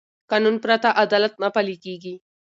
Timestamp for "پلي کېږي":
1.55-2.13